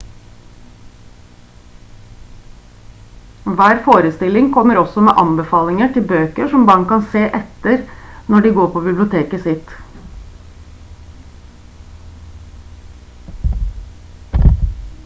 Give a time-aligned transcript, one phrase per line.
[3.59, 7.85] hver forestilling kommer også med anbefalinger til bøker som barn kan se etter
[8.33, 9.79] når de går på biblioteket sitt